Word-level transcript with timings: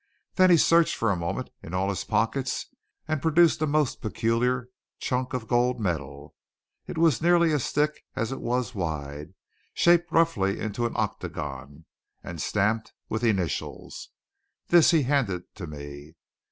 Then 0.33 0.49
he 0.49 0.57
searched 0.57 0.95
for 0.95 1.11
a 1.11 1.15
moment 1.15 1.51
in 1.61 1.75
all 1.75 1.89
his 1.89 2.03
pockets, 2.03 2.65
and 3.07 3.21
produced 3.21 3.61
a 3.61 3.67
most 3.67 4.01
peculiar 4.01 4.69
chunk 4.97 5.31
of 5.31 5.47
gold 5.47 5.79
metal. 5.79 6.33
It 6.87 6.97
was 6.97 7.21
nearly 7.21 7.51
as 7.53 7.69
thick 7.69 8.03
as 8.15 8.31
it 8.31 8.41
was 8.41 8.73
wide, 8.73 9.35
shaped 9.75 10.11
roughly 10.11 10.59
into 10.59 10.87
an 10.87 10.93
octagon, 10.95 11.85
and 12.23 12.41
stamped 12.41 12.93
with 13.09 13.23
initials. 13.23 14.09
This 14.69 14.89
he 14.89 15.03
handed 15.03 15.53
to 15.53 15.67
me. 15.67 16.15